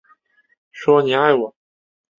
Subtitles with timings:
[0.71, 1.55] 说你爱我